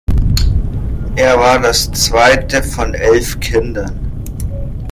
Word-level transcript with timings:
Er 1.15 1.37
war 1.39 1.59
das 1.59 1.91
zweite 1.91 2.63
von 2.63 2.95
elf 2.95 3.39
Kindern. 3.39 4.23